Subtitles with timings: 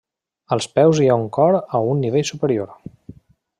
[0.55, 2.75] Als peus hi ha un cor a un nivell superior.